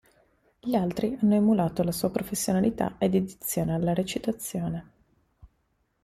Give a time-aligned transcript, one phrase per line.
[0.59, 4.91] Gli altri hanno emulato la sua professionalità e dedizione alla recitazione".